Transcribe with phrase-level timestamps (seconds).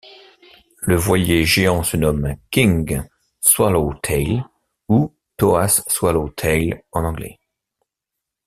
[0.79, 3.03] Le Voilier géant se nomme King
[3.39, 4.43] Swallowtail
[4.89, 7.39] ou Thoas Swallowtail en anglais.